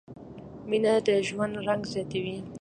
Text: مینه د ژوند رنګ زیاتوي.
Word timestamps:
مینه 0.69 0.93
د 1.07 1.09
ژوند 1.27 1.53
رنګ 1.67 1.81
زیاتوي. 1.91 2.37